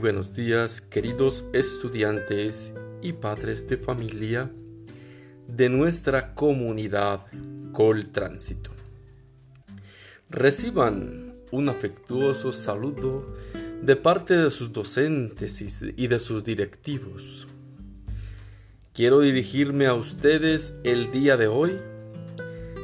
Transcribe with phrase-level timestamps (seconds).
[0.00, 2.72] Buenos días, queridos estudiantes
[3.02, 4.48] y padres de familia
[5.48, 7.26] de nuestra comunidad
[7.72, 8.70] Col Tránsito.
[10.30, 13.34] Reciban un afectuoso saludo
[13.82, 17.48] de parte de sus docentes y de sus directivos.
[18.92, 21.76] Quiero dirigirme a ustedes el día de hoy,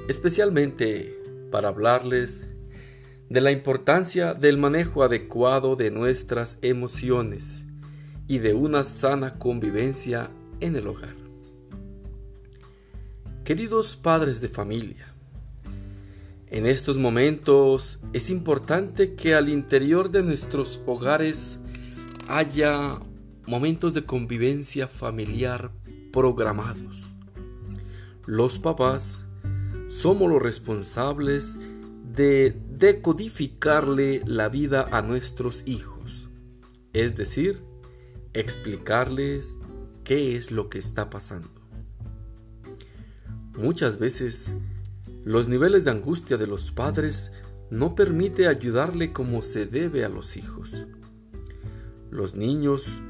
[0.09, 1.16] especialmente
[1.52, 2.48] para hablarles
[3.28, 7.65] de la importancia del manejo adecuado de nuestras emociones
[8.28, 11.15] y de una sana convivencia en el hogar.
[13.45, 15.15] Queridos padres de familia,
[16.48, 21.59] en estos momentos es importante que al interior de nuestros hogares
[22.29, 22.98] haya
[23.46, 25.70] momentos de convivencia familiar
[26.12, 27.02] programados.
[28.24, 29.24] Los papás
[29.88, 31.59] somos los responsables
[32.16, 36.29] decodificarle la vida a nuestros hijos,
[36.93, 37.62] es decir,
[38.32, 39.57] explicarles
[40.04, 41.51] qué es lo que está pasando.
[43.57, 44.54] Muchas veces
[45.24, 47.32] los niveles de angustia de los padres
[47.70, 50.70] no permite ayudarle como se debe a los hijos.
[52.10, 53.01] Los niños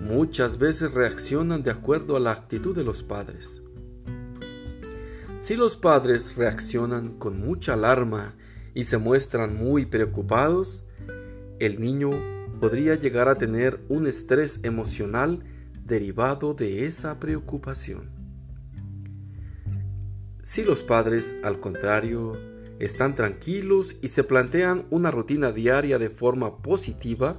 [0.00, 3.62] muchas veces reaccionan de acuerdo a la actitud de los padres.
[5.46, 8.34] Si los padres reaccionan con mucha alarma
[8.74, 10.82] y se muestran muy preocupados,
[11.60, 12.10] el niño
[12.60, 15.44] podría llegar a tener un estrés emocional
[15.84, 18.10] derivado de esa preocupación.
[20.42, 22.36] Si los padres, al contrario,
[22.80, 27.38] están tranquilos y se plantean una rutina diaria de forma positiva,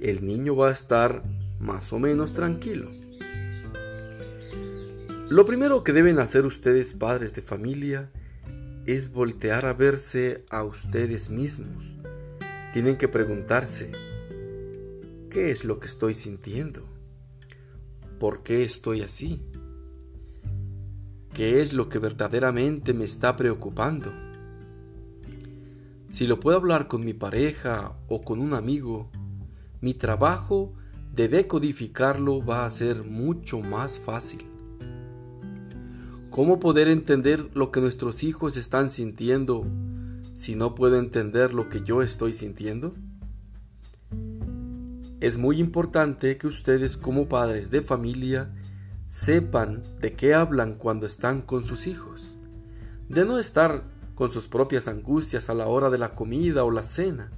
[0.00, 1.24] el niño va a estar
[1.58, 2.86] más o menos tranquilo.
[5.32, 8.10] Lo primero que deben hacer ustedes padres de familia
[8.84, 11.96] es voltear a verse a ustedes mismos.
[12.74, 13.92] Tienen que preguntarse,
[15.30, 16.86] ¿qué es lo que estoy sintiendo?
[18.20, 19.40] ¿Por qué estoy así?
[21.32, 24.12] ¿Qué es lo que verdaderamente me está preocupando?
[26.10, 29.10] Si lo puedo hablar con mi pareja o con un amigo,
[29.80, 30.74] mi trabajo
[31.10, 34.51] de decodificarlo va a ser mucho más fácil.
[36.32, 39.66] ¿Cómo poder entender lo que nuestros hijos están sintiendo
[40.34, 42.94] si no puedo entender lo que yo estoy sintiendo?
[45.20, 48.50] Es muy importante que ustedes como padres de familia
[49.08, 52.34] sepan de qué hablan cuando están con sus hijos,
[53.10, 56.84] de no estar con sus propias angustias a la hora de la comida o la
[56.84, 57.30] cena.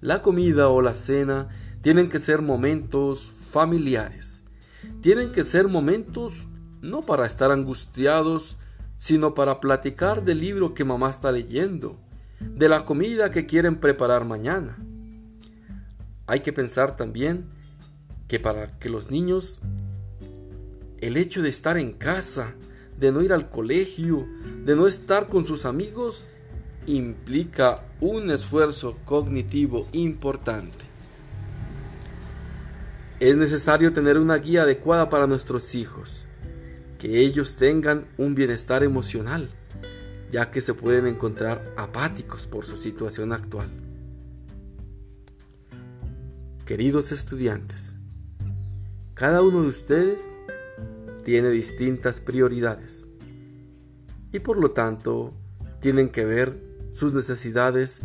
[0.00, 1.48] La comida o la cena
[1.82, 4.42] tienen que ser momentos familiares,
[5.00, 6.46] tienen que ser momentos
[6.80, 8.56] no para estar angustiados,
[8.98, 11.96] sino para platicar del libro que mamá está leyendo,
[12.40, 14.78] de la comida que quieren preparar mañana.
[16.26, 17.46] Hay que pensar también
[18.28, 19.60] que para que los niños,
[21.00, 22.54] el hecho de estar en casa,
[22.98, 24.26] de no ir al colegio,
[24.64, 26.24] de no estar con sus amigos,
[26.86, 30.84] implica un esfuerzo cognitivo importante.
[33.18, 36.24] Es necesario tener una guía adecuada para nuestros hijos
[37.00, 39.48] que ellos tengan un bienestar emocional,
[40.30, 43.70] ya que se pueden encontrar apáticos por su situación actual.
[46.66, 47.96] Queridos estudiantes,
[49.14, 50.28] cada uno de ustedes
[51.24, 53.08] tiene distintas prioridades
[54.30, 55.32] y por lo tanto
[55.80, 56.62] tienen que ver
[56.92, 58.02] sus necesidades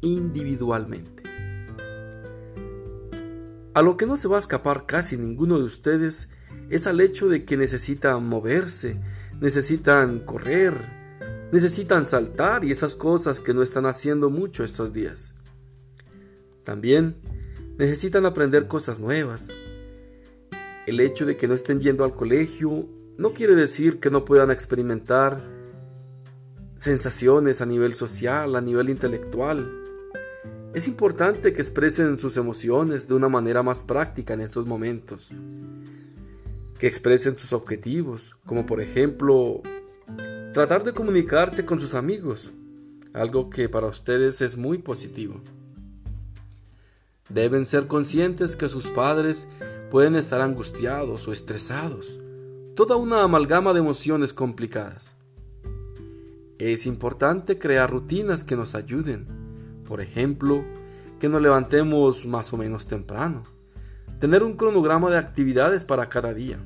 [0.00, 1.22] individualmente.
[3.72, 6.30] A lo que no se va a escapar casi ninguno de ustedes
[6.68, 8.98] es al hecho de que necesitan moverse,
[9.40, 10.74] necesitan correr,
[11.52, 15.34] necesitan saltar y esas cosas que no están haciendo mucho estos días.
[16.64, 17.16] También
[17.78, 19.56] necesitan aprender cosas nuevas.
[20.86, 24.50] El hecho de que no estén yendo al colegio no quiere decir que no puedan
[24.50, 25.42] experimentar
[26.76, 29.70] sensaciones a nivel social, a nivel intelectual.
[30.74, 35.32] Es importante que expresen sus emociones de una manera más práctica en estos momentos
[36.78, 39.62] que expresen sus objetivos, como por ejemplo
[40.52, 42.52] tratar de comunicarse con sus amigos,
[43.12, 45.40] algo que para ustedes es muy positivo.
[47.28, 49.48] Deben ser conscientes que sus padres
[49.90, 52.18] pueden estar angustiados o estresados,
[52.74, 55.16] toda una amalgama de emociones complicadas.
[56.58, 59.26] Es importante crear rutinas que nos ayuden,
[59.86, 60.64] por ejemplo,
[61.20, 63.44] que nos levantemos más o menos temprano,
[64.18, 66.58] tener un cronograma de actividades para cada día.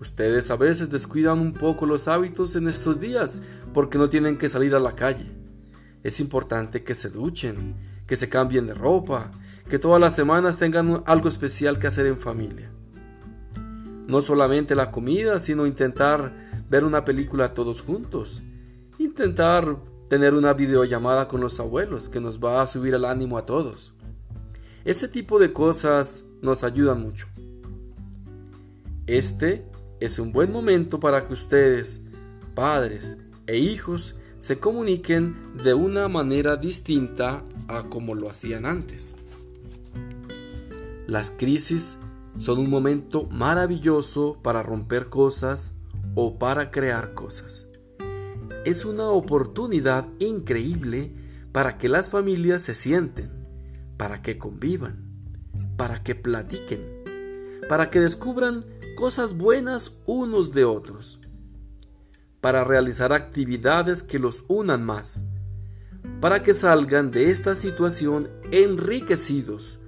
[0.00, 3.40] Ustedes a veces descuidan un poco los hábitos en estos días
[3.72, 5.26] porque no tienen que salir a la calle.
[6.02, 7.76] Es importante que se duchen,
[8.06, 9.30] que se cambien de ropa,
[9.68, 12.70] que todas las semanas tengan algo especial que hacer en familia.
[14.06, 16.34] No solamente la comida, sino intentar
[16.68, 18.42] ver una película todos juntos.
[18.98, 19.76] Intentar
[20.10, 23.94] tener una videollamada con los abuelos que nos va a subir el ánimo a todos.
[24.84, 27.26] Ese tipo de cosas nos ayudan mucho.
[29.06, 29.64] Este
[29.98, 32.02] es un buen momento para que ustedes,
[32.54, 33.16] padres
[33.46, 39.14] e hijos, se comuniquen de una manera distinta a como lo hacían antes.
[41.06, 41.96] Las crisis
[42.38, 45.72] son un momento maravilloso para romper cosas
[46.14, 47.68] o para crear cosas.
[48.66, 51.14] Es una oportunidad increíble
[51.52, 53.43] para que las familias se sienten,
[53.96, 55.04] para que convivan,
[55.76, 57.04] para que platiquen,
[57.68, 58.64] para que descubran
[58.96, 61.20] cosas buenas unos de otros
[62.44, 65.24] para realizar actividades que los unan más,
[66.20, 69.78] para que salgan de esta situación enriquecidos,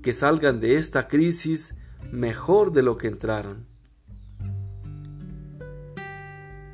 [0.00, 1.74] que salgan de esta crisis
[2.10, 3.66] mejor de lo que entraron.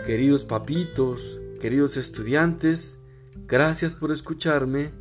[0.07, 2.99] Queridos papitos, queridos estudiantes,
[3.49, 4.93] gracias por escucharme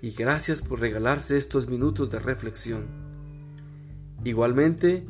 [0.00, 2.86] y gracias por regalarse estos minutos de reflexión.
[4.24, 5.04] Igualmente,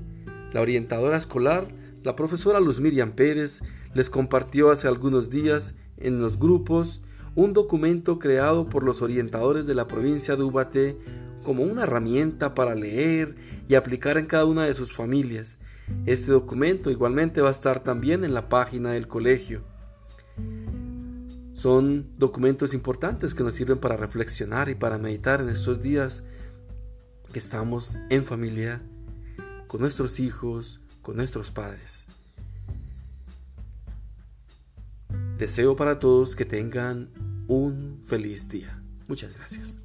[0.52, 1.68] la orientadora escolar,
[2.02, 3.60] la profesora Luz Miriam Pérez,
[3.94, 7.02] les compartió hace algunos días en los grupos
[7.34, 10.96] un documento creado por los orientadores de la provincia de Ubaté
[11.44, 13.34] como una herramienta para leer
[13.68, 15.58] y aplicar en cada una de sus familias.
[16.04, 19.62] Este documento igualmente va a estar también en la página del colegio.
[21.58, 26.22] Son documentos importantes que nos sirven para reflexionar y para meditar en estos días
[27.32, 28.80] que estamos en familia,
[29.66, 32.06] con nuestros hijos, con nuestros padres.
[35.36, 37.10] Deseo para todos que tengan
[37.48, 38.80] un feliz día.
[39.08, 39.78] Muchas gracias.